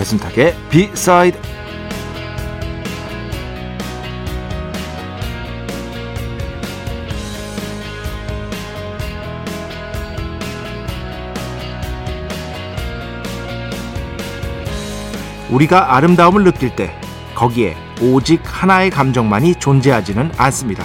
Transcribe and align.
배순탁의 0.00 0.56
비사이드 0.70 1.38
우리가 15.50 15.96
아름다움을 15.96 16.44
느낄 16.44 16.74
때 16.74 16.98
거기에 17.34 17.76
오직 18.00 18.40
하나의 18.44 18.88
감정만이 18.88 19.56
존재하지는 19.56 20.30
않습니다. 20.38 20.84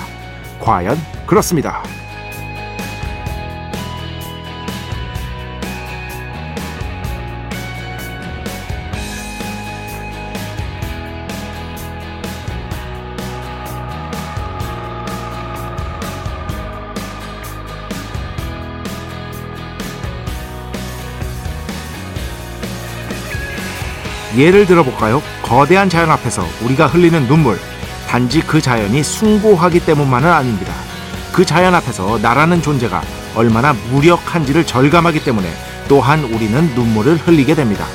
과연 0.59 0.97
그렇습니다. 1.25 1.83
예를 24.37 24.65
들어볼까요? 24.65 25.21
거대한 25.41 25.89
자연 25.89 26.11
앞에서 26.11 26.45
우리가 26.61 26.87
흘리는 26.87 27.27
눈물, 27.27 27.57
단지 28.07 28.41
그 28.41 28.61
자연이 28.61 29.03
숭고하기 29.03 29.85
때문만은 29.85 30.29
아닙니다. 30.29 30.73
그 31.33 31.45
자연 31.45 31.75
앞에서 31.75 32.19
나라는 32.19 32.61
존재가 32.61 33.01
얼마나 33.35 33.73
무력한지를 33.91 34.65
절감하기 34.65 35.23
때문에 35.23 35.49
또한 35.87 36.23
우리는 36.23 36.73
눈물을 36.75 37.17
흘리게 37.17 37.55
됩니다. 37.55 37.85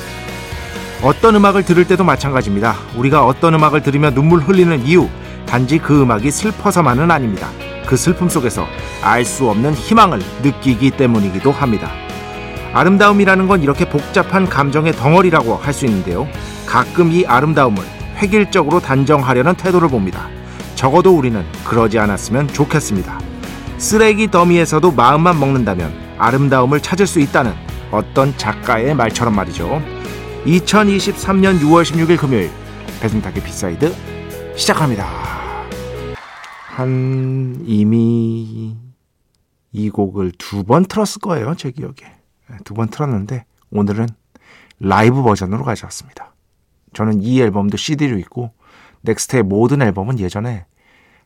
어떤 1.01 1.35
음악을 1.35 1.63
들을 1.63 1.85
때도 1.85 2.03
마찬가지입니다. 2.03 2.75
우리가 2.95 3.25
어떤 3.25 3.55
음악을 3.55 3.81
들으며 3.81 4.11
눈물 4.11 4.39
흘리는 4.41 4.85
이유, 4.85 5.09
단지 5.47 5.79
그 5.79 6.01
음악이 6.01 6.29
슬퍼서만은 6.29 7.09
아닙니다. 7.09 7.49
그 7.87 7.97
슬픔 7.97 8.29
속에서 8.29 8.67
알 9.01 9.25
수 9.25 9.49
없는 9.49 9.73
희망을 9.73 10.19
느끼기 10.43 10.91
때문이기도 10.91 11.51
합니다. 11.51 11.91
아름다움이라는 12.73 13.47
건 13.47 13.61
이렇게 13.63 13.87
복잡한 13.89 14.47
감정의 14.47 14.93
덩어리라고 14.93 15.55
할 15.55 15.73
수 15.73 15.85
있는데요. 15.85 16.27
가끔 16.65 17.11
이 17.11 17.25
아름다움을 17.25 17.83
획일적으로 18.17 18.79
단정하려는 18.79 19.55
태도를 19.55 19.89
봅니다. 19.89 20.27
적어도 20.75 21.15
우리는 21.17 21.43
그러지 21.65 21.99
않았으면 21.99 22.47
좋겠습니다. 22.49 23.19
쓰레기 23.77 24.29
더미에서도 24.29 24.91
마음만 24.91 25.39
먹는다면 25.39 25.91
아름다움을 26.17 26.81
찾을 26.81 27.07
수 27.07 27.19
있다는 27.19 27.53
어떤 27.91 28.35
작가의 28.37 28.95
말처럼 28.95 29.35
말이죠. 29.35 29.81
2023년 30.45 31.59
6월 31.61 31.83
16일 31.83 32.17
금요일 32.17 32.49
배순탁의 33.01 33.43
B 33.43 33.53
side 33.53 33.93
시작합니다. 34.55 35.07
한 36.67 37.57
이미 37.65 38.75
이 39.71 39.89
곡을 39.89 40.31
두 40.37 40.63
번 40.63 40.85
틀었을 40.85 41.19
거예요, 41.21 41.55
제 41.55 41.71
기억에. 41.71 42.20
네, 42.51 42.57
두번 42.65 42.89
틀었는데 42.89 43.45
오늘은 43.71 44.07
라이브 44.79 45.23
버전으로 45.23 45.63
가져왔습니다. 45.63 46.33
저는 46.93 47.21
이 47.21 47.41
앨범도 47.41 47.77
CD로 47.77 48.17
있고 48.19 48.51
넥스트의 49.01 49.43
모든 49.43 49.81
앨범은 49.81 50.19
예전에 50.19 50.65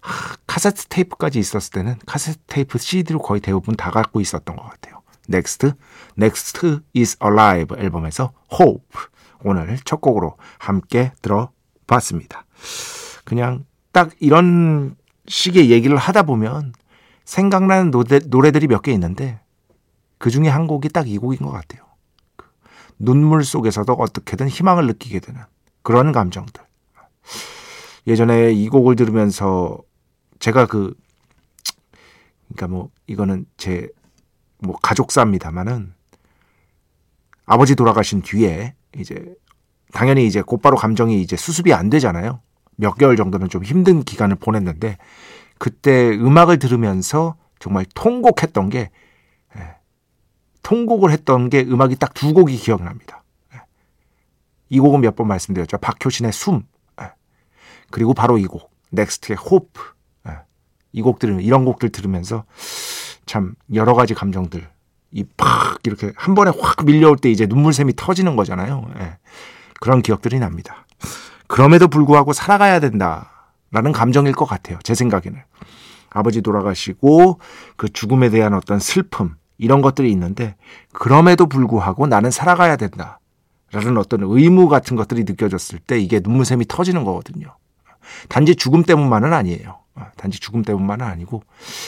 하, 0.01 0.35
카세트 0.45 0.85
테이프까지 0.87 1.39
있었을 1.39 1.71
때는 1.71 1.95
카세트 2.05 2.37
테이프 2.45 2.77
CD로 2.77 3.19
거의 3.19 3.41
대부분 3.41 3.75
다 3.75 3.89
갖고 3.89 4.21
있었던 4.21 4.55
것 4.55 4.63
같아요. 4.63 5.01
넥스트, 5.27 5.73
넥스트 6.15 6.81
is 6.95 7.17
alive 7.23 7.75
앨범에서 7.79 8.31
hope 8.53 9.01
오늘 9.43 9.77
첫 9.83 9.99
곡으로 10.01 10.37
함께 10.59 11.11
들어봤습니다. 11.23 12.45
그냥 13.23 13.65
딱 13.91 14.11
이런 14.19 14.95
식의 15.27 15.71
얘기를 15.71 15.97
하다 15.97 16.23
보면 16.23 16.73
생각나는 17.23 17.89
노래, 17.89 18.19
노래들이 18.19 18.67
몇 18.67 18.83
개 18.83 18.91
있는데 18.91 19.39
그 20.17 20.29
중에 20.29 20.47
한 20.47 20.67
곡이 20.67 20.89
딱 20.89 21.07
이 21.07 21.17
곡인 21.17 21.39
것 21.39 21.51
같아요. 21.51 21.83
그 22.35 22.45
눈물 22.99 23.43
속에서도 23.43 23.91
어떻게든 23.93 24.47
희망을 24.47 24.87
느끼게 24.87 25.19
되는 25.19 25.41
그런 25.83 26.11
감정들. 26.11 26.63
예전에 28.07 28.51
이 28.51 28.69
곡을 28.69 28.95
들으면서 28.95 29.81
제가 30.39 30.67
그 30.67 30.93
그러니까 32.47 32.67
뭐 32.67 32.89
이거는 33.07 33.45
제 33.57 33.89
뭐 34.59 34.77
가족사입니다만은 34.81 35.93
아버지 37.45 37.75
돌아가신 37.75 38.21
뒤에 38.21 38.73
이제 38.97 39.35
당연히 39.93 40.25
이제 40.25 40.41
곧바로 40.41 40.77
감정이 40.77 41.21
이제 41.21 41.35
수습이 41.35 41.73
안 41.73 41.89
되잖아요. 41.89 42.41
몇 42.75 42.95
개월 42.95 43.15
정도는 43.15 43.49
좀 43.49 43.63
힘든 43.63 44.03
기간을 44.03 44.35
보냈는데 44.37 44.97
그때 45.57 46.09
음악을 46.09 46.59
들으면서 46.59 47.35
정말 47.59 47.85
통곡했던 47.93 48.69
게 48.69 48.89
통곡을 50.65 51.11
했던 51.11 51.49
게 51.49 51.61
음악이 51.61 51.95
딱 51.97 52.13
두 52.15 52.33
곡이 52.33 52.55
기억납니다. 52.57 53.23
예. 53.53 53.59
이 54.69 54.79
곡은 54.79 55.01
몇 55.01 55.15
번 55.15 55.27
말씀드렸죠. 55.27 55.77
박효신의 55.77 56.31
숨. 56.33 56.63
예. 57.01 57.11
그리고 57.91 58.13
바로 58.13 58.37
이 58.39 58.45
곡. 58.45 58.71
넥스트의 58.89 59.37
호프. 59.37 59.81
예. 60.27 60.39
이곡 60.91 61.19
들으면 61.19 61.41
이런 61.41 61.65
곡들 61.65 61.89
들으면서 61.89 62.45
참 63.25 63.53
여러 63.73 63.93
가지 63.93 64.13
감정들 64.15 64.67
이 65.11 65.23
팍 65.37 65.79
이렇게 65.83 66.11
한 66.15 66.33
번에 66.35 66.51
확 66.59 66.83
밀려올 66.85 67.17
때 67.17 67.29
이제 67.29 67.45
눈물샘이 67.45 67.93
터지는 67.95 68.35
거잖아요. 68.35 68.89
그런 69.79 70.01
기억들이 70.01 70.39
납니다. 70.39 70.87
그럼에도 71.47 71.87
불구하고 71.87 72.33
살아가야 72.33 72.79
된다라는 72.79 73.91
감정일 73.93 74.33
것 74.33 74.45
같아요. 74.45 74.79
제 74.83 74.95
생각에는. 74.95 75.39
아버지 76.09 76.41
돌아가시고 76.41 77.39
그 77.77 77.87
죽음에 77.89 78.29
대한 78.29 78.53
어떤 78.53 78.79
슬픔, 78.79 79.35
이런 79.57 79.81
것들이 79.81 80.11
있는데 80.11 80.55
그럼에도 80.91 81.45
불구하고 81.45 82.07
나는 82.07 82.31
살아가야 82.31 82.75
된다. 82.75 83.19
라는 83.71 83.97
어떤 83.97 84.21
의무 84.23 84.69
같은 84.69 84.95
것들이 84.95 85.23
느껴졌을 85.23 85.79
때 85.79 85.99
이게 85.99 86.21
눈물샘이 86.23 86.65
터지는 86.67 87.03
거거든요. 87.03 87.55
단지 88.29 88.55
죽음 88.55 88.83
때문만은 88.83 89.33
아니에요. 89.33 89.79
단지 90.17 90.39
죽음 90.39 90.61
때문만은 90.61 91.05
아니고 91.05 91.43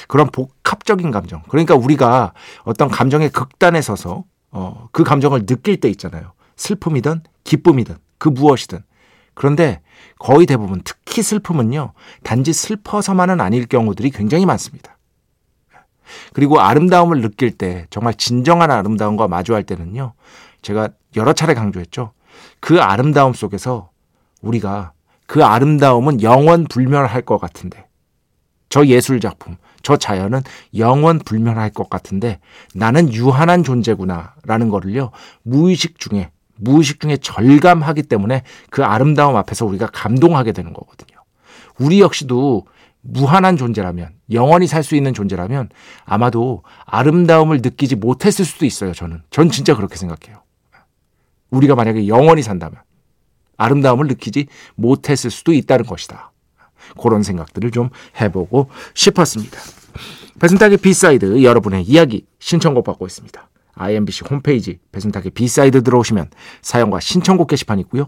그런 0.08 0.28
복합적인 0.28 1.12
감정. 1.12 1.44
그러니까 1.50 1.76
우리가 1.76 2.34
어떤 2.64 2.90
감정의 2.90 3.30
극단에 3.30 3.82
서서 3.82 4.24
어, 4.52 4.88
그 4.92 5.04
감정을 5.04 5.46
느낄 5.46 5.80
때 5.80 5.90
있잖아요. 5.90 6.32
슬픔이든 6.56 7.22
기쁨이든 7.44 7.96
그 8.18 8.30
무엇이든. 8.30 8.80
그런데 9.34 9.82
거의 10.18 10.46
대부분 10.46 10.82
특히 10.84 11.22
슬픔은요. 11.22 11.94
단지 12.24 12.54
슬퍼서만은 12.54 13.40
아닐 13.40 13.68
경우들이 13.68 14.10
굉장히 14.10 14.46
많습니다. 14.46 14.97
그리고 16.34 16.60
아름다움을 16.60 17.22
느낄 17.22 17.52
때 17.52 17.86
정말 17.90 18.14
진정한 18.14 18.72
아름다움과 18.72 19.28
마주할 19.28 19.64
때는요. 19.64 20.14
제가 20.62 20.90
여러 21.16 21.34
차례 21.34 21.54
강조했죠. 21.54 22.12
그 22.60 22.82
아름다움 22.82 23.34
속에서 23.34 23.90
우리가 24.42 24.92
그 25.26 25.44
아름다움은 25.44 26.22
영원 26.22 26.66
불멸할 26.66 27.22
것 27.22 27.38
같은데 27.38 27.88
저 28.70 28.86
예술 28.86 29.20
작품, 29.20 29.58
저 29.82 29.98
자연은 29.98 30.42
영원 30.76 31.20
불멸할 31.20 31.70
것 31.72 31.90
같은데 31.90 32.40
나는 32.74 33.14
유한한 33.14 33.64
존재구나라는 33.64 34.70
거를요. 34.70 35.12
무의식 35.44 36.00
중에 36.00 36.32
무의식 36.60 37.00
중에 37.00 37.18
절감하기 37.18 38.04
때문에 38.04 38.44
그 38.70 38.84
아름다움 38.84 39.36
앞에서 39.36 39.66
우리가 39.66 39.88
감동하게 39.88 40.52
되는 40.52 40.74
거거든요. 40.74 41.18
우리 41.80 42.02
역시도 42.02 42.66
무한한 43.10 43.58
존재라면, 43.58 44.10
영원히 44.32 44.68
살 44.68 44.84
수 44.84 44.96
있는 44.96 45.14
존재라면 45.14 45.70
아마도 46.06 46.64
아름다움을 46.86 47.62
느끼지 47.62 47.96
못했을 47.96 48.46
수도 48.46 48.66
있어요, 48.66 48.94
저는. 48.94 49.22
전 49.30 49.50
진짜 49.50 49.76
그렇게 49.76 49.96
생각해요. 49.96 50.44
우리가 51.50 51.76
만약에 51.76 52.08
영원히 52.08 52.42
산다면 52.44 52.82
아름다움을 53.56 54.08
느끼지 54.08 54.48
못했을 54.76 55.32
수도 55.32 55.54
있다는 55.54 55.86
것이다. 55.86 56.32
그런 57.02 57.24
생각들을 57.24 57.72
좀 57.72 57.90
해보고 58.20 58.70
싶었습니다. 58.94 59.58
배순탁의 60.40 60.78
B 60.78 60.91
side 60.91 61.44
여러분의 61.44 61.84
이야기 61.84 62.26
신청곡 62.40 62.84
받고 62.84 63.08
있습니다. 63.08 63.50
IMBC 63.76 64.24
홈페이지 64.30 64.80
배순탁의 64.92 65.32
B 65.32 65.42
side 65.42 65.84
들어오시면 65.84 66.30
사연과 66.62 67.00
신청곡 67.00 67.48
게시판 67.48 67.80
있고요. 67.80 68.08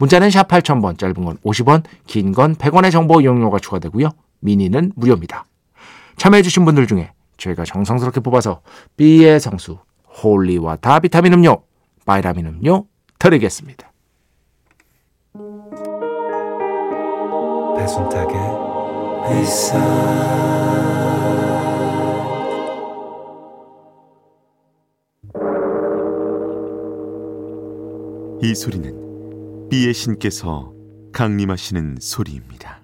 문자는 0.00 0.30
샵 0.30 0.48
8000번, 0.48 0.98
짧은 0.98 1.14
건 1.24 1.36
50원, 1.44 1.84
긴 2.06 2.32
건 2.32 2.54
100원의 2.54 2.90
정보 2.90 3.20
이용료가 3.20 3.58
추가되고요. 3.58 4.08
미니는 4.40 4.92
무료입니다. 4.96 5.44
참여해주신 6.16 6.64
분들 6.64 6.86
중에 6.86 7.12
저희가 7.36 7.64
정성스럽게 7.64 8.20
뽑아서 8.20 8.62
B의 8.96 9.38
성수, 9.38 9.78
holy 10.22 10.57
water 10.57 11.00
비타민 11.00 11.34
음료, 11.34 11.62
바이라민 12.06 12.46
음료 12.46 12.86
드리겠습니다. 13.18 13.92
배순탁의 17.76 18.40
이 28.42 28.54
소리는 28.54 29.09
B의 29.70 29.94
신께서 29.94 30.74
강림하시는 31.12 31.98
소리입니다. 32.00 32.82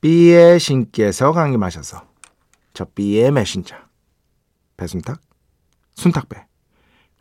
B의 0.00 0.58
신께서 0.58 1.30
강림하셔서 1.30 2.02
저 2.74 2.84
B의 2.96 3.30
메신저 3.30 3.76
배순탁, 4.76 5.20
순탁배, 5.94 6.44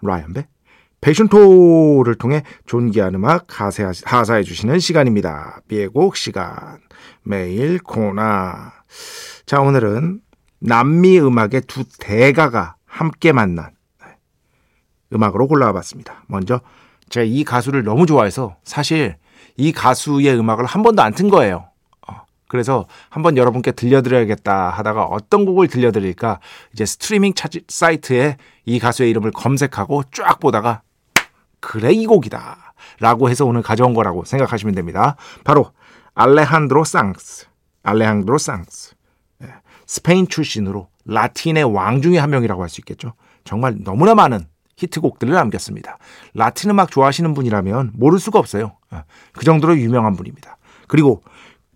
라이언배, 0.01 0.47
패션토를 1.01 2.15
통해 2.15 2.41
존귀한 2.65 3.13
음악 3.13 3.61
하사해 3.61 4.41
주시는 4.41 4.79
시간입니다. 4.79 5.61
B의 5.67 5.89
곡 5.89 6.15
시간 6.15 6.79
매일 7.21 7.77
코나 7.77 8.73
자 9.45 9.61
오늘은 9.61 10.21
남미 10.59 11.19
음악의 11.19 11.61
두 11.67 11.83
대가가 11.99 12.75
함께 12.85 13.31
만난 13.31 13.71
음악으로 15.13 15.47
골라와 15.47 15.73
봤습니다. 15.73 16.23
먼저 16.27 16.61
제가 17.09 17.23
이 17.23 17.43
가수를 17.43 17.83
너무 17.83 18.05
좋아해서 18.05 18.57
사실 18.63 19.15
이 19.55 19.71
가수의 19.71 20.37
음악을 20.37 20.65
한 20.65 20.83
번도 20.83 21.01
안 21.01 21.13
튼 21.13 21.29
거예요. 21.29 21.69
어, 22.07 22.13
그래서 22.47 22.85
한번 23.09 23.37
여러분께 23.37 23.71
들려드려야겠다 23.71 24.69
하다가 24.69 25.05
어떤 25.05 25.45
곡을 25.45 25.67
들려드릴까 25.67 26.39
이제 26.73 26.85
스트리밍 26.85 27.33
차지, 27.33 27.61
사이트에 27.67 28.37
이 28.65 28.79
가수의 28.79 29.09
이름을 29.11 29.31
검색하고 29.31 30.03
쫙 30.11 30.39
보다가 30.39 30.81
그래 31.59 31.91
이 31.91 32.05
곡이다 32.05 32.73
라고 32.99 33.29
해서 33.29 33.45
오늘 33.45 33.61
가져온 33.61 33.93
거라고 33.93 34.25
생각하시면 34.25 34.75
됩니다. 34.75 35.15
바로 35.43 35.71
알레한드로 36.15 36.83
상스 36.83 37.45
알레한드로 37.83 38.37
상스 38.37 38.95
스페인 39.87 40.27
출신으로 40.27 40.89
라틴의 41.05 41.63
왕 41.63 42.01
중의 42.01 42.19
한 42.19 42.29
명이라고 42.29 42.61
할 42.61 42.69
수 42.69 42.81
있겠죠. 42.81 43.13
정말 43.43 43.77
너무나 43.83 44.13
많은 44.13 44.45
히트곡들을 44.75 45.33
남겼습니다. 45.33 45.97
라틴 46.35 46.69
음악 46.69 46.91
좋아하시는 46.91 47.33
분이라면 47.33 47.93
모를 47.95 48.19
수가 48.19 48.37
없어요. 48.37 48.77
어, 48.91 49.01
그 49.33 49.43
정도로 49.45 49.77
유명한 49.79 50.15
분입니다. 50.15 50.57
그리고 50.87 51.23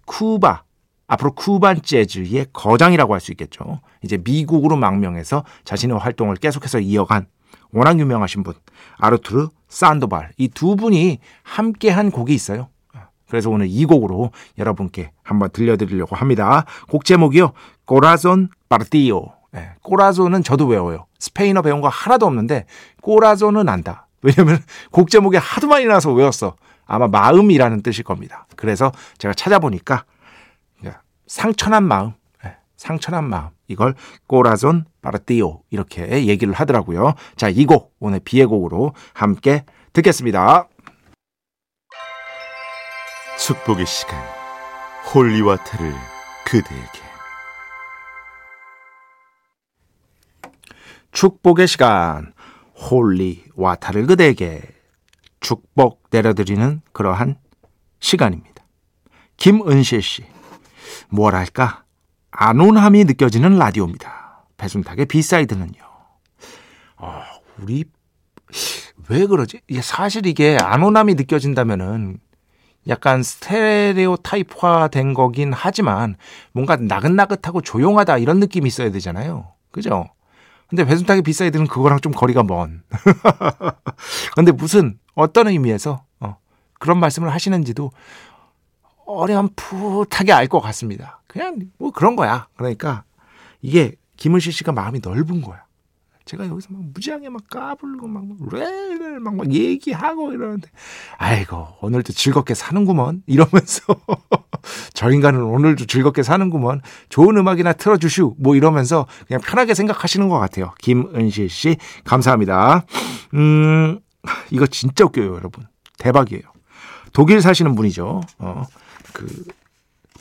쿠바, 0.05 0.63
앞으로 1.07 1.31
쿠반 1.33 1.81
재즈의 1.81 2.47
거장이라고 2.53 3.13
할 3.13 3.19
수 3.21 3.31
있겠죠. 3.31 3.79
이제 4.03 4.17
미국으로 4.23 4.75
망명해서 4.75 5.43
자신의 5.63 5.97
활동을 5.97 6.35
계속해서 6.35 6.79
이어간 6.79 7.25
워낙 7.71 7.97
유명하신 7.99 8.43
분, 8.43 8.53
아르투르 8.97 9.47
산도발. 9.69 10.31
이 10.37 10.49
두 10.49 10.75
분이 10.75 11.19
함께 11.43 11.89
한 11.89 12.11
곡이 12.11 12.33
있어요. 12.33 12.67
그래서 13.31 13.49
오늘 13.49 13.67
이 13.69 13.85
곡으로 13.85 14.31
여러분께 14.57 15.11
한번 15.23 15.49
들려드리려고 15.51 16.17
합니다. 16.17 16.65
곡 16.89 17.05
제목이요. 17.05 17.53
꼬라존 17.85 18.49
파르티오. 18.67 19.31
네, 19.53 19.71
꼬라존은 19.81 20.43
저도 20.43 20.67
외워요. 20.67 21.05
스페인어 21.17 21.61
배운 21.61 21.79
거 21.79 21.87
하나도 21.87 22.25
없는데 22.25 22.65
Corazón은 23.01 23.69
안다. 23.69 24.07
왜냐면 24.21 24.61
곡 24.91 25.09
제목이 25.09 25.37
하도 25.37 25.67
많이 25.67 25.85
나서 25.85 26.11
외웠어. 26.11 26.57
아마 26.85 27.07
마음이라는 27.07 27.81
뜻일 27.83 28.03
겁니다. 28.03 28.47
그래서 28.57 28.91
제가 29.17 29.33
찾아보니까 29.33 30.03
상처난 31.25 31.85
마음, 31.85 32.11
네, 32.43 32.57
상처난 32.75 33.23
마음 33.23 33.51
이걸 33.69 33.95
Corazón 34.27 34.83
Partío 35.01 35.61
이렇게 35.69 36.27
얘기를 36.27 36.53
하더라고요. 36.53 37.13
자, 37.37 37.47
이 37.47 37.65
곡 37.65 37.95
오늘 38.01 38.19
B의 38.19 38.45
곡으로 38.47 38.93
함께 39.13 39.63
듣겠습니다. 39.93 40.67
축복의 43.43 43.87
시간 43.87 44.23
holy 45.15 45.39
water를 45.39 45.91
그대에게 46.45 47.01
축복의 51.11 51.67
시간 51.67 52.33
holy 52.75 53.15
water를 53.15 54.05
그대에게 54.05 54.61
축복 55.39 56.03
내려드리는 56.11 56.81
그러한 56.93 57.39
시간입니다. 57.99 58.63
김은실 59.37 60.03
씨 60.03 60.23
뭐랄까 61.09 61.83
안온함이 62.29 63.05
느껴지는 63.05 63.57
라디오입니다. 63.57 64.45
배순탁의 64.57 65.07
B 65.07 65.13
side는요. 65.13 65.81
어, 66.97 67.21
우리 67.57 67.85
왜 69.09 69.25
그러지? 69.25 69.61
사실 69.81 70.27
이게 70.27 70.57
안온함이 70.61 71.15
느껴진다면은 71.15 72.19
약간 72.87 73.21
stereotype화 73.23 74.87
된 74.87 75.13
거긴 75.13 75.53
하지만 75.53 76.15
뭔가 76.51 76.75
나긋나긋하고 76.77 77.61
조용하다 77.61 78.17
이런 78.17 78.39
느낌이 78.39 78.67
있어야 78.67 78.91
되잖아요. 78.91 79.53
그죠? 79.71 80.09
근데 80.67 80.85
배순탁의 80.85 81.21
B 81.21 81.26
side는 81.26 81.67
그거랑 81.67 81.99
좀 81.99 82.11
거리가 82.13 82.43
먼. 82.43 82.81
근데 84.35 84.51
무슨 84.51 84.97
어떤 85.15 85.47
의미에서 85.47 86.03
어, 86.21 86.37
그런 86.79 86.99
말씀을 86.99 87.29
하시는지도 87.31 87.91
어렴풋하게 89.05 90.31
알 90.31 90.47
것 90.47 90.61
같습니다. 90.61 91.21
그냥 91.27 91.59
뭐 91.77 91.91
그런 91.91 92.15
거야. 92.15 92.47
그러니까 92.55 93.03
이게 93.61 93.95
김은실 94.17 94.53
씨가 94.53 94.71
마음이 94.71 94.99
넓은 95.03 95.41
거야. 95.41 95.63
제가 96.31 96.47
여기서 96.47 96.69
막 96.71 96.81
무지하게 96.93 97.27
막 97.27 97.45
까불고 97.49 98.07
막 98.07 98.23
렐렐 98.53 99.19
막, 99.19 99.35
막 99.35 99.51
얘기하고 99.51 100.31
이러는데 100.31 100.69
아이고 101.17 101.67
오늘도 101.81 102.13
즐겁게 102.13 102.53
사는구먼. 102.53 103.23
이러면서 103.27 103.83
저 104.93 105.11
인간은 105.11 105.43
오늘도 105.43 105.87
즐겁게 105.87 106.23
사는구먼. 106.23 106.79
좋은 107.09 107.35
음악이나 107.35 107.73
틀어주슈. 107.73 108.35
뭐 108.39 108.55
이러면서 108.55 109.07
그냥 109.27 109.41
편하게 109.41 109.73
생각하시는 109.73 110.29
것 110.29 110.39
같아요. 110.39 110.73
김은실 110.79 111.49
씨 111.49 111.75
감사합니다. 112.05 112.85
음 113.33 113.99
이거 114.51 114.65
진짜 114.67 115.03
웃겨요 115.03 115.35
여러분. 115.35 115.65
대박이에요. 115.97 116.43
독일 117.11 117.41
사시는 117.41 117.75
분이죠. 117.75 118.21
어그 118.37 119.43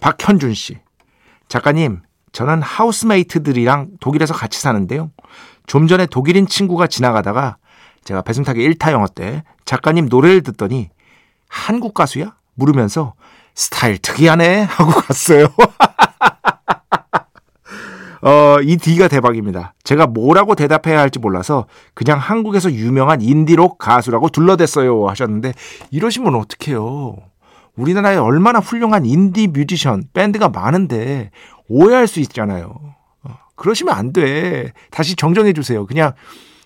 박현준 0.00 0.54
씨. 0.54 0.80
작가님 1.46 2.00
저는 2.32 2.62
하우스메이트들이랑 2.62 3.90
독일에서 4.00 4.34
같이 4.34 4.60
사는데요. 4.60 5.12
좀 5.70 5.86
전에 5.86 6.06
독일인 6.06 6.48
친구가 6.48 6.88
지나가다가 6.88 7.56
제가 8.02 8.22
배승탁의 8.22 8.68
1타 8.70 8.90
영어 8.90 9.06
때 9.06 9.44
작가님 9.66 10.06
노래를 10.06 10.42
듣더니 10.42 10.90
한국 11.48 11.94
가수야? 11.94 12.34
물으면서 12.54 13.14
스타일 13.54 13.98
특이하네 13.98 14.62
하고 14.62 14.90
갔어요. 14.90 15.46
어, 18.22 18.56
이 18.64 18.78
D가 18.78 19.06
대박입니다. 19.06 19.74
제가 19.84 20.08
뭐라고 20.08 20.56
대답해야 20.56 20.98
할지 20.98 21.20
몰라서 21.20 21.66
그냥 21.94 22.18
한국에서 22.18 22.72
유명한 22.72 23.22
인디록 23.22 23.78
가수라고 23.78 24.28
둘러댔어요 24.28 25.06
하셨는데 25.06 25.52
이러시면 25.92 26.34
어떡해요. 26.34 27.16
우리나라에 27.76 28.16
얼마나 28.16 28.58
훌륭한 28.58 29.06
인디 29.06 29.46
뮤지션, 29.46 30.02
밴드가 30.14 30.48
많은데 30.48 31.30
오해할 31.68 32.08
수 32.08 32.18
있잖아요. 32.18 32.74
그러시면 33.60 33.94
안 33.94 34.12
돼. 34.14 34.72
다시 34.90 35.16
정정해 35.16 35.52
주세요. 35.52 35.84
그냥 35.86 36.12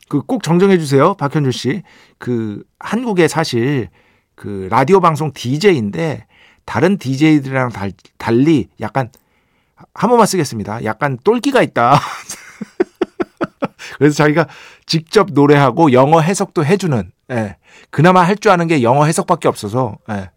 그 0.09 0.21
꼭 0.21 0.45
정정해 0.45 0.79
주세요. 0.79 1.15
박현주 1.15 1.51
씨. 1.51 1.83
그 2.19 2.63
한국에 2.79 3.27
사실 3.27 3.89
그 4.37 4.69
라디오 4.71 5.01
방송 5.01 5.33
DJ인데 5.33 6.27
다른 6.65 6.97
DJ들이랑 6.99 7.73
달리 8.17 8.69
약간 8.81 9.11
한 9.93 10.09
번만 10.09 10.29
쓰겠습니다. 10.29 10.85
약간 10.85 11.19
똘끼가 11.25 11.63
있다. 11.63 11.99
그래서 13.99 14.15
자기가 14.15 14.47
직접 14.87 15.29
노래하고 15.33 15.93
영어 15.93 16.21
해석도 16.21 16.65
해주는, 16.65 17.11
예. 17.33 17.57
그나마 17.91 18.23
할 18.23 18.37
줄 18.37 18.51
아는 18.53 18.67
게 18.67 18.83
영어 18.83 19.05
해석밖에 19.05 19.49
없어서, 19.49 19.99
예. 20.11 20.31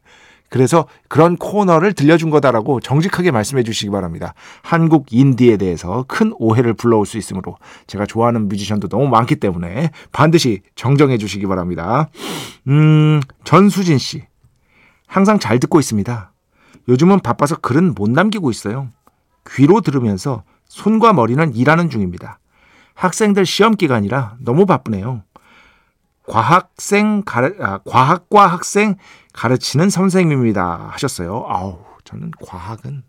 그래서 0.49 0.87
그런 1.09 1.35
코너를 1.35 1.93
들려준 1.93 2.29
거다라고 2.29 2.79
정직하게 2.79 3.31
말씀해 3.31 3.63
주시기 3.63 3.91
바랍니다. 3.91 4.33
한국 4.61 5.11
인디에 5.11 5.57
대해서 5.57 6.05
큰 6.07 6.33
오해를 6.37 6.73
불러올 6.73 7.05
수 7.05 7.17
있으므로 7.17 7.57
제가 7.87 8.05
좋아하는 8.05 8.47
뮤지션도 8.47 8.87
너무 8.87 9.07
많기 9.07 9.35
때문에 9.35 9.91
반드시 10.11 10.61
정정해 10.75 11.17
주시기 11.17 11.45
바랍니다. 11.47 12.09
음, 12.67 13.19
전수진 13.43 13.97
씨. 13.97 14.23
항상 15.05 15.39
잘 15.39 15.59
듣고 15.59 15.79
있습니다. 15.79 16.31
요즘은 16.89 17.19
바빠서 17.19 17.55
글은 17.57 17.93
못 17.95 18.09
남기고 18.09 18.49
있어요. 18.49 18.89
귀로 19.49 19.81
들으면서 19.81 20.43
손과 20.67 21.13
머리는 21.13 21.55
일하는 21.55 21.89
중입니다. 21.89 22.39
학생들 22.93 23.45
시험 23.45 23.75
기간이라 23.75 24.37
너무 24.39 24.65
바쁘네요. 24.65 25.23
과학생 26.27 27.23
가르, 27.25 27.55
아, 27.61 27.79
과학과 27.79 28.47
학생 28.47 28.95
가르치는 29.33 29.89
선생님입니다. 29.89 30.89
하셨어요. 30.91 31.45
아우, 31.47 31.79
저는 32.03 32.31
과학은 32.45 33.03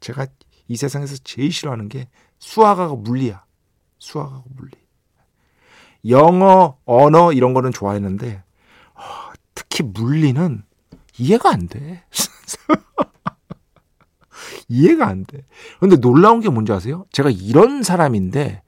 제가 0.00 0.26
이 0.68 0.76
세상에서 0.76 1.16
제일 1.22 1.52
싫어하는 1.52 1.88
게 1.88 2.08
수학하고 2.38 2.96
물리야. 2.96 3.44
수학하고 3.98 4.44
물리. 4.56 4.72
영어, 6.08 6.78
언어 6.84 7.32
이런 7.32 7.54
거는 7.54 7.72
좋아했는데 7.72 8.42
어, 8.94 9.00
특히 9.54 9.84
물리는 9.84 10.62
이해가 11.18 11.50
안 11.50 11.68
돼. 11.68 12.04
이해가 14.68 15.06
안 15.06 15.24
돼. 15.24 15.44
근데 15.78 15.96
놀라운 15.96 16.40
게 16.40 16.48
뭔지 16.48 16.72
아세요? 16.72 17.06
제가 17.12 17.30
이런 17.30 17.82
사람인데 17.82 18.62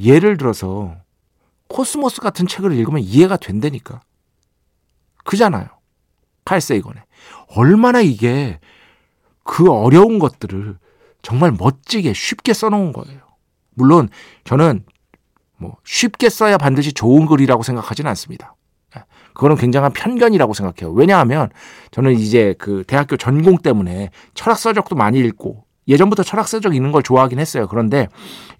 예를 0.00 0.36
들어서 0.36 0.96
코스모스 1.74 2.20
같은 2.20 2.46
책을 2.46 2.72
읽으면 2.72 3.00
이해가 3.02 3.36
된다니까. 3.36 4.00
그잖아요. 5.24 5.66
칼 6.44 6.60
세이건에. 6.60 7.02
얼마나 7.56 8.00
이게 8.00 8.60
그 9.42 9.68
어려운 9.72 10.20
것들을 10.20 10.78
정말 11.22 11.50
멋지게 11.50 12.12
쉽게 12.12 12.52
써놓은 12.52 12.92
거예요. 12.92 13.22
물론 13.74 14.08
저는 14.44 14.84
뭐 15.56 15.76
쉽게 15.84 16.28
써야 16.28 16.58
반드시 16.58 16.92
좋은 16.92 17.26
글이라고 17.26 17.64
생각하지는 17.64 18.08
않습니다. 18.10 18.54
예. 18.96 19.02
그거는 19.32 19.56
굉장한 19.56 19.94
편견이라고 19.94 20.54
생각해요. 20.54 20.94
왜냐하면 20.94 21.50
저는 21.90 22.12
이제 22.12 22.54
그 22.56 22.84
대학교 22.86 23.16
전공 23.16 23.58
때문에 23.58 24.10
철학 24.34 24.60
서적도 24.60 24.94
많이 24.94 25.18
읽고 25.18 25.64
예전부터 25.88 26.22
철학서적 26.22 26.74
읽는 26.74 26.92
걸 26.92 27.02
좋아하긴 27.02 27.38
했어요. 27.38 27.66
그런데 27.68 28.08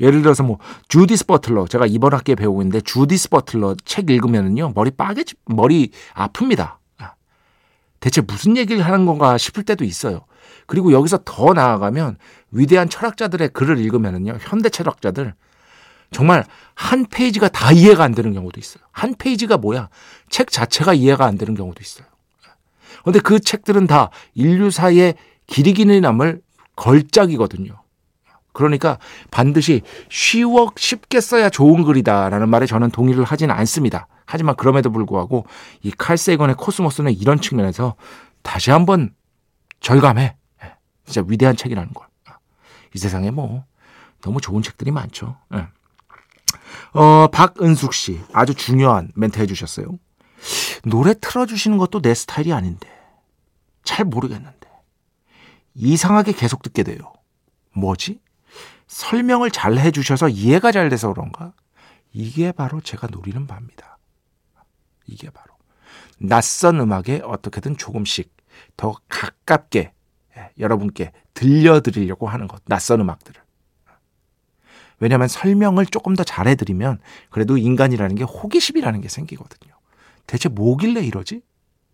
예를 0.00 0.22
들어서 0.22 0.42
뭐 0.42 0.58
주디스 0.88 1.26
버틀러 1.26 1.66
제가 1.66 1.86
이번 1.86 2.12
학기에 2.12 2.34
배우고 2.34 2.62
있는데 2.62 2.80
주디스 2.80 3.30
버틀러 3.30 3.76
책 3.84 4.10
읽으면은요 4.10 4.72
머리 4.74 4.90
빠개 4.90 5.24
머리 5.46 5.90
아픕니다. 6.14 6.76
아, 6.98 7.12
대체 8.00 8.20
무슨 8.20 8.56
얘기를 8.56 8.84
하는 8.84 9.06
건가 9.06 9.38
싶을 9.38 9.62
때도 9.62 9.84
있어요. 9.84 10.24
그리고 10.66 10.92
여기서 10.92 11.20
더 11.24 11.52
나아가면 11.52 12.16
위대한 12.50 12.88
철학자들의 12.88 13.50
글을 13.50 13.78
읽으면은요 13.78 14.38
현대 14.40 14.68
철학자들 14.68 15.34
정말 16.10 16.44
한 16.74 17.06
페이지가 17.06 17.48
다 17.48 17.72
이해가 17.72 18.04
안 18.04 18.14
되는 18.14 18.32
경우도 18.32 18.60
있어요. 18.60 18.84
한 18.92 19.14
페이지가 19.14 19.56
뭐야? 19.56 19.88
책 20.30 20.50
자체가 20.50 20.94
이해가 20.94 21.24
안 21.26 21.36
되는 21.36 21.54
경우도 21.54 21.80
있어요. 21.82 22.06
그런데 23.02 23.20
그 23.20 23.40
책들은 23.40 23.86
다 23.86 24.10
인류사의 24.34 25.14
길이 25.46 25.74
긴 25.74 26.00
남을 26.00 26.40
걸작이거든요. 26.76 27.72
그러니까 28.52 28.98
반드시 29.30 29.82
쉬워 30.08 30.70
쉽게 30.76 31.20
써야 31.20 31.50
좋은 31.50 31.82
글이다라는 31.82 32.48
말에 32.48 32.66
저는 32.66 32.90
동의를 32.90 33.24
하지는 33.24 33.54
않습니다. 33.54 34.06
하지만 34.26 34.54
그럼에도 34.56 34.90
불구하고 34.90 35.44
이 35.82 35.90
칼세건의 35.90 36.54
코스모스는 36.56 37.12
이런 37.12 37.40
측면에서 37.40 37.96
다시 38.42 38.70
한번 38.70 39.14
절감해. 39.80 40.36
예, 40.62 40.76
진짜 41.04 41.24
위대한 41.28 41.56
책이라는 41.56 41.92
걸. 41.92 42.06
이 42.94 42.98
세상에 42.98 43.30
뭐 43.30 43.64
너무 44.22 44.40
좋은 44.40 44.62
책들이 44.62 44.90
많죠. 44.92 45.36
예. 45.54 45.66
어, 46.92 47.26
박은숙 47.26 47.92
씨 47.92 48.20
아주 48.32 48.54
중요한 48.54 49.10
멘트 49.16 49.40
해주셨어요. 49.40 49.86
노래 50.84 51.14
틀어주시는 51.20 51.76
것도 51.78 52.00
내 52.00 52.14
스타일이 52.14 52.52
아닌데 52.52 52.88
잘 53.82 54.04
모르겠는데 54.04 54.63
이상하게 55.74 56.32
계속 56.32 56.62
듣게 56.62 56.82
돼요. 56.82 57.12
뭐지? 57.72 58.20
설명을 58.86 59.50
잘 59.50 59.78
해주셔서 59.78 60.28
이해가 60.28 60.72
잘 60.72 60.88
돼서 60.88 61.12
그런가? 61.12 61.52
이게 62.12 62.52
바로 62.52 62.80
제가 62.80 63.08
노리는 63.08 63.46
바입니다. 63.46 63.98
이게 65.06 65.30
바로. 65.30 65.54
낯선 66.18 66.80
음악에 66.80 67.20
어떻게든 67.24 67.76
조금씩 67.76 68.32
더 68.76 68.94
가깝게 69.08 69.92
예, 70.36 70.50
여러분께 70.58 71.12
들려드리려고 71.34 72.28
하는 72.28 72.46
것. 72.48 72.62
낯선 72.66 73.00
음악들을. 73.00 73.42
왜냐하면 75.00 75.28
설명을 75.28 75.86
조금 75.86 76.14
더 76.14 76.22
잘해드리면 76.22 77.00
그래도 77.30 77.58
인간이라는 77.58 78.14
게 78.14 78.24
호기심이라는 78.24 79.00
게 79.00 79.08
생기거든요. 79.08 79.74
대체 80.26 80.48
뭐길래 80.48 81.04
이러지? 81.04 81.42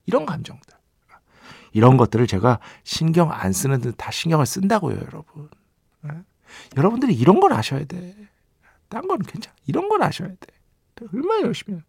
이런 0.06 0.26
감정들. 0.26 0.74
이런 1.72 1.96
것들을 1.96 2.26
제가 2.26 2.58
신경 2.84 3.30
안 3.32 3.52
쓰는 3.52 3.80
듯 3.80 3.94
다 3.96 4.10
신경을 4.10 4.46
쓴다고요, 4.46 4.96
여러분. 4.96 5.48
네? 6.02 6.10
여러분들이 6.76 7.14
이런 7.14 7.40
걸 7.40 7.52
아셔야 7.52 7.84
돼. 7.84 8.14
딴 8.88 9.06
거는 9.06 9.24
괜찮아. 9.24 9.54
이런 9.66 9.88
걸 9.88 10.02
아셔야 10.02 10.28
돼. 10.28 11.06
얼마나 11.14 11.42
열심히 11.42 11.74
하는데. 11.74 11.86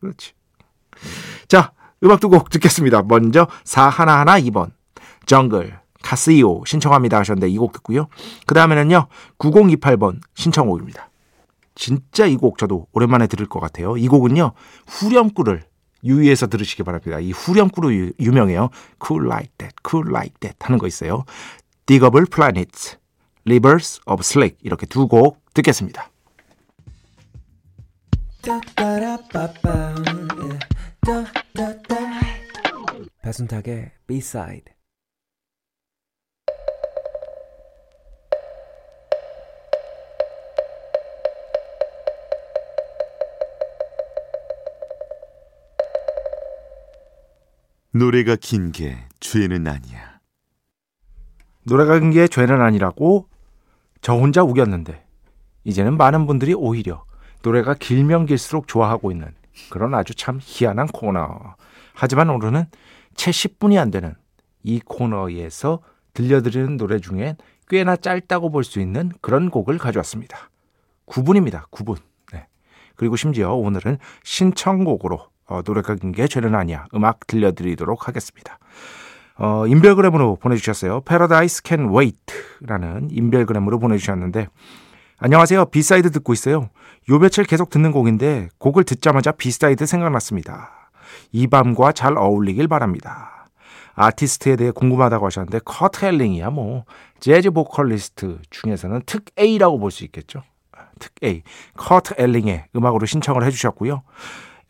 그렇지. 0.00 0.32
자, 1.48 1.72
음악 2.02 2.20
두 2.20 2.28
곡 2.28 2.50
듣겠습니다. 2.50 3.02
먼저 3.02 3.46
4112 3.64 4.50
2번 4.50 4.70
정글 5.26 5.78
카스이오 6.02 6.64
신청합니다 6.64 7.18
하셨는데 7.18 7.48
이 7.48 7.56
곡 7.58 7.72
듣고요. 7.72 8.06
그 8.46 8.54
다음에는요 8.54 9.08
9028번 9.38 10.20
신청곡입니다. 10.34 11.10
진짜 11.74 12.26
이 12.26 12.36
곡 12.36 12.58
저도 12.58 12.86
오랜만에 12.92 13.26
들을 13.26 13.46
것 13.46 13.60
같아요. 13.60 13.96
이 13.96 14.06
곡은요 14.08 14.52
후렴구를 14.86 15.64
유의해서 16.04 16.46
들으시기 16.46 16.82
바랍니다. 16.82 17.18
이 17.18 17.32
후렴구로 17.32 17.92
유, 17.94 18.12
유명해요. 18.20 18.70
Cool 19.04 19.26
like 19.26 19.50
that, 19.58 19.74
cool 19.88 20.08
like 20.08 20.34
that 20.40 20.56
하는 20.60 20.78
거 20.78 20.86
있어요. 20.86 21.24
Digable 21.86 22.26
Planets, 22.26 22.98
Rivers 23.46 24.00
of 24.06 24.20
Slick 24.20 24.58
이렇게 24.62 24.86
두 24.86 25.08
곡 25.08 25.40
듣겠습니다. 25.54 26.10
배순탁의 33.22 33.92
B-side 34.06 34.75
노래가 47.98 48.36
긴 48.36 48.72
게 48.72 48.98
죄는 49.20 49.66
아니야. 49.66 50.20
노래가 51.62 51.98
긴 51.98 52.10
게 52.12 52.28
죄는 52.28 52.60
아니라고 52.60 53.26
저 54.02 54.12
혼자 54.14 54.42
우겼는데 54.42 55.02
이제는 55.64 55.96
많은 55.96 56.26
분들이 56.26 56.52
오히려 56.52 57.04
노래가 57.42 57.72
길면 57.72 58.26
길수록 58.26 58.68
좋아하고 58.68 59.10
있는 59.12 59.34
그런 59.70 59.94
아주 59.94 60.14
참 60.14 60.38
희한한 60.42 60.88
코너. 60.88 61.54
하지만 61.94 62.28
오늘은 62.28 62.66
채 63.14 63.30
10분이 63.30 63.78
안 63.80 63.90
되는 63.90 64.14
이 64.62 64.78
코너에서 64.80 65.80
들려드리는 66.12 66.76
노래 66.76 66.98
중엔 66.98 67.36
꽤나 67.68 67.96
짧다고 67.96 68.50
볼 68.50 68.62
수 68.62 68.78
있는 68.78 69.10
그런 69.22 69.48
곡을 69.48 69.78
가져왔습니다. 69.78 70.50
9분입니다. 71.06 71.70
9분. 71.70 71.96
네. 72.32 72.46
그리고 72.94 73.16
심지어 73.16 73.54
오늘은 73.54 73.96
신청곡으로 74.22 75.30
어, 75.48 75.62
긴게 75.62 76.26
죄는 76.26 76.54
아니야. 76.54 76.86
음악 76.94 77.26
들려드리도록 77.26 78.08
하겠습니다. 78.08 78.58
어, 79.38 79.66
인별그램으로 79.66 80.36
보내주셨어요. 80.36 81.02
Paradise 81.02 81.60
Can 81.64 81.90
Wait라는 81.94 83.08
인별그램으로 83.10 83.78
보내주셨는데 83.78 84.48
안녕하세요. 85.18 85.66
B 85.66 85.75
side 85.75 86.10
듣고 86.10 86.32
있어요. 86.32 86.68
요 87.08 87.18
며칠 87.18 87.44
계속 87.44 87.70
듣는 87.70 87.92
곡인데 87.92 88.48
곡을 88.58 88.84
듣자마자 88.84 89.32
B 89.32 89.43
side 89.43 89.86
생각났습니다. 89.86 90.90
이 91.32 91.46
밤과 91.46 91.92
잘 91.92 92.16
어울리길 92.16 92.68
바랍니다. 92.68 93.48
아티스트에 93.94 94.56
대해 94.56 94.70
궁금하다고 94.72 95.24
하셨는데 95.26 95.60
커트 95.64 96.04
엘링이야 96.04 96.50
뭐 96.50 96.84
재즈 97.20 97.50
보컬리스트 97.50 98.38
중에서는 98.50 99.02
특 99.06 99.24
A라고 99.38 99.78
볼 99.78 99.90
수 99.90 100.04
있겠죠. 100.04 100.42
특 100.98 101.12
A 101.22 101.42
커트 101.76 102.14
엘링의 102.18 102.66
음악으로 102.76 103.06
신청을 103.06 103.44
해주셨고요. 103.44 104.02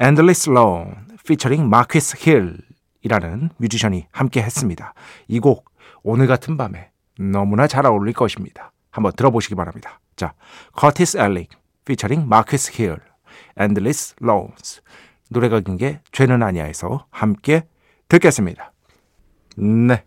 Endless 0.01 0.51
Lawns 0.51 0.95
featuring 1.21 1.67
Marquis 1.67 2.17
Hill 2.19 2.59
이라는 3.03 3.51
뮤지션이 3.59 4.07
함께 4.11 4.43
했습니다. 4.43 4.95
이 5.29 5.41
곡 5.41 5.71
오늘 6.03 6.27
같은 6.27 6.57
밤에 6.57 6.91
너무나 7.19 7.67
잘 7.67 7.87
어울릴 7.87 8.15
것입니다. 8.15 8.73
한번 8.91 9.13
들어보시기 9.17 9.55
바랍니다. 9.55 10.01
자, 10.17 10.35
커티스 10.73 11.19
엘릭 11.19 11.51
피처링 11.85 12.29
마크스 12.29 12.73
힐 12.75 12.99
Endless 13.59 14.17
Lawns 14.23 14.83
노래가 15.31 15.61
긴 15.61 15.77
게 15.77 16.01
죄는 16.13 16.43
아니야에서 16.43 17.07
함께 17.11 17.67
듣겠습니다. 18.09 18.73
네. 19.57 20.05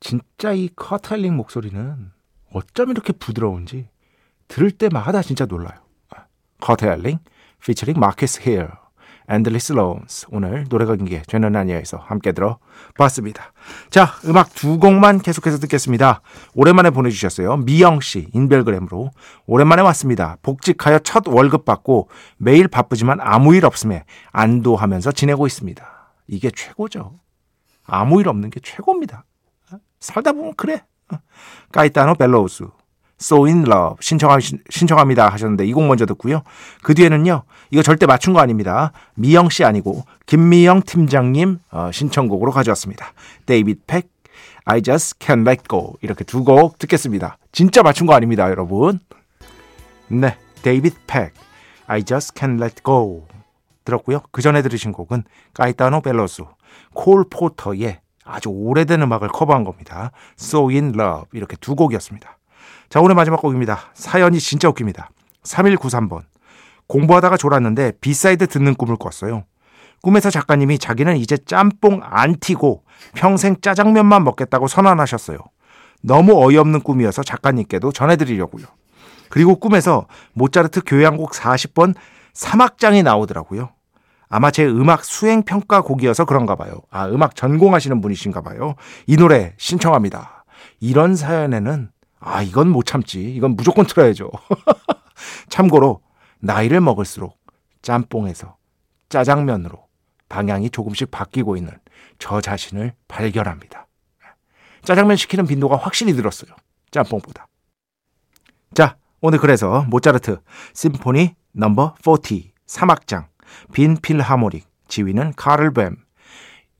진짜 0.00 0.52
이 0.52 0.68
커트 0.76 1.06
엘링 1.06 1.36
목소리는 1.36 2.12
어쩜 2.52 2.90
이렇게 2.90 3.12
부드러운지 3.12 3.88
들을 4.46 4.70
때마다 4.70 5.22
진짜 5.22 5.44
놀라요. 5.44 5.78
커탈링 6.60 7.18
피처링 7.64 7.98
마켓스 7.98 8.40
힐 8.48 8.68
Endless 9.28 9.72
Lawns 9.72 10.26
오늘 10.30 10.64
노래가 10.68 10.96
긴게 10.96 11.22
죄는 11.26 11.54
아니야에서 11.54 11.98
함께 11.98 12.32
들어봤습니다. 12.32 13.52
자 13.90 14.14
음악 14.24 14.54
두 14.54 14.78
곡만 14.78 15.20
계속해서 15.20 15.58
듣겠습니다. 15.58 16.22
오랜만에 16.54 16.90
보내주셨어요. 16.90 17.58
미영씨 17.58 18.30
인별그램으로 18.32 19.10
오랜만에 19.46 19.82
왔습니다. 19.82 20.38
복직하여 20.42 21.00
첫 21.00 21.28
월급 21.28 21.64
받고 21.64 22.08
매일 22.38 22.68
바쁘지만 22.68 23.18
아무 23.20 23.54
일 23.54 23.66
없음에 23.66 24.04
안도하면서 24.32 25.12
지내고 25.12 25.46
있습니다. 25.46 26.12
이게 26.26 26.50
최고죠. 26.50 27.18
아무 27.84 28.20
일 28.20 28.28
없는 28.28 28.50
게 28.50 28.60
최고입니다. 28.60 29.24
살다 30.00 30.32
보면 30.32 30.54
그래. 30.56 30.84
까이타노 31.72 32.14
벨로우스 32.14 32.66
So 33.20 33.46
in 33.46 33.64
Love 33.66 33.96
신청하, 34.00 34.38
신청합니다 34.40 35.28
하셨는데 35.28 35.66
이 35.66 35.72
곡 35.72 35.86
먼저 35.86 36.06
듣고요. 36.06 36.42
그 36.82 36.94
뒤에는요. 36.94 37.42
이거 37.70 37.82
절대 37.82 38.06
맞춘 38.06 38.32
거 38.32 38.40
아닙니다. 38.40 38.92
미영 39.14 39.48
씨 39.50 39.64
아니고 39.64 40.04
김미영 40.26 40.82
팀장님 40.82 41.58
어, 41.70 41.90
신청곡으로 41.92 42.52
가져왔습니다. 42.52 43.12
데이비드 43.46 43.80
팩 43.86 44.08
I 44.64 44.82
just 44.82 45.18
can't 45.18 45.46
let 45.48 45.62
go 45.68 45.94
이렇게 46.02 46.24
두 46.24 46.44
곡 46.44 46.78
듣겠습니다. 46.78 47.38
진짜 47.52 47.82
맞춘 47.82 48.06
거 48.06 48.14
아닙니다, 48.14 48.48
여러분. 48.50 49.00
네, 50.08 50.36
데이비드 50.62 50.96
팩 51.06 51.32
I 51.86 52.04
just 52.04 52.34
can't 52.38 52.60
let 52.62 52.82
go 52.84 53.26
들었고요. 53.84 54.20
그 54.30 54.42
전에 54.42 54.62
들으신 54.62 54.92
곡은 54.92 55.24
까이타노 55.54 56.02
벨로스 56.02 56.42
콜 56.94 57.24
포터의 57.28 58.00
아주 58.24 58.50
오래된 58.50 59.02
음악을 59.02 59.28
커버한 59.28 59.64
겁니다. 59.64 60.12
So 60.38 60.68
in 60.68 60.92
Love 60.94 61.24
이렇게 61.32 61.56
두 61.56 61.74
곡이었습니다. 61.74 62.37
자, 62.88 63.00
오늘 63.00 63.14
마지막 63.14 63.42
곡입니다. 63.42 63.80
사연이 63.92 64.38
진짜 64.40 64.68
웃깁니다. 64.68 65.10
3193번. 65.44 66.22
공부하다가 66.86 67.36
졸았는데 67.36 67.92
B 68.00 68.09
side 68.09 68.46
듣는 68.46 68.74
꿈을 68.74 68.96
꿨어요. 68.96 69.44
꿈에서 70.00 70.30
작가님이 70.30 70.78
자기는 70.78 71.16
이제 71.18 71.36
짬뽕 71.36 72.00
안 72.02 72.36
튀고 72.38 72.84
평생 73.14 73.60
짜장면만 73.60 74.24
먹겠다고 74.24 74.68
선언하셨어요. 74.68 75.38
너무 76.02 76.42
어이없는 76.42 76.80
꿈이어서 76.80 77.22
작가님께도 77.22 77.92
전해드리려고요. 77.92 78.64
그리고 79.28 79.56
꿈에서 79.56 80.06
모차르트 80.32 80.80
교향곡 80.86 81.32
40번 81.32 81.94
사막장이 82.32 83.02
나오더라고요. 83.02 83.70
아마 84.30 84.50
제 84.50 84.64
음악 84.64 85.04
수행 85.04 85.42
평가 85.42 85.82
곡이어서 85.82 86.24
그런가 86.24 86.54
봐요. 86.54 86.80
아, 86.90 87.06
음악 87.08 87.34
전공하시는 87.34 88.00
분이신가 88.00 88.40
봐요. 88.40 88.76
이 89.06 89.16
노래 89.16 89.52
신청합니다. 89.58 90.44
이런 90.80 91.16
사연에는 91.16 91.90
아, 92.20 92.42
이건 92.42 92.68
못 92.68 92.84
참지. 92.84 93.22
이건 93.34 93.56
무조건 93.56 93.86
틀어야죠. 93.86 94.30
참고로 95.48 96.00
나이를 96.40 96.80
먹을수록 96.80 97.38
짬뽕에서 97.82 98.56
짜장면으로 99.08 99.86
방향이 100.28 100.70
조금씩 100.70 101.10
바뀌고 101.10 101.56
있는 101.56 101.72
저 102.18 102.40
자신을 102.40 102.94
발견합니다. 103.08 103.86
짜장면 104.82 105.16
시키는 105.16 105.46
빈도가 105.46 105.76
확실히 105.76 106.12
늘었어요. 106.12 106.50
짬뽕보다. 106.90 107.46
자, 108.74 108.96
오늘 109.20 109.38
그래서 109.38 109.84
모차르트 109.88 110.40
심포니 110.74 111.34
넘버 111.52 111.96
40 112.02 112.52
사막장 112.66 113.28
빈 113.72 113.96
필하모닉 113.96 114.66
지휘는 114.88 115.32
카를 115.34 115.72
뱀 115.72 115.96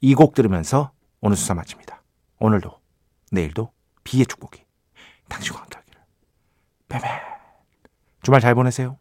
이 0.00 0.14
곡 0.14 0.34
들으면서 0.34 0.92
오늘 1.20 1.36
수사 1.36 1.54
마칩니다. 1.54 2.02
오늘도 2.38 2.70
내일도 3.32 3.72
비의 4.04 4.26
축복이 4.26 4.62
당신과 5.28 5.62
함께하기를. 5.62 6.00
빼빼. 6.88 7.08
주말 8.22 8.40
잘 8.40 8.54
보내세요. 8.54 8.98